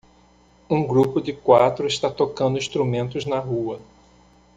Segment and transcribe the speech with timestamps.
[0.67, 3.79] Um grupo de quatro está tocando instrumentos na rua